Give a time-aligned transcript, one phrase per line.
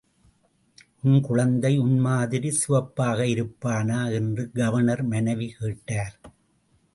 [1.03, 4.13] உன் குழந்தை உன் மாதிரி சிவப்பாக இருப்பானா?
[4.13, 6.17] என்று கவர்னர் மனைவி கேட்டார்.